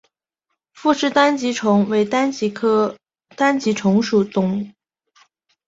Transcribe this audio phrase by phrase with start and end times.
[0.73, 2.97] 傅氏单极虫为单极科
[3.35, 4.67] 单极虫属的动物。